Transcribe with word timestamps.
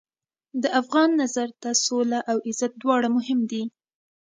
د 0.61 0.63
افغان 0.81 1.09
نظر 1.21 1.49
ته 1.61 1.69
سوله 1.85 2.19
او 2.31 2.37
عزت 2.47 2.71
دواړه 2.81 3.07
مهم 3.17 3.39
دي. 3.51 3.63